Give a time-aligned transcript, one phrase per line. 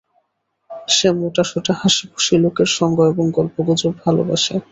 [0.87, 4.55] সে মোটাসোটা, হাসিখুশি, লোকের সঙ্গ এবং গল্পগুজব ভালোবাসে।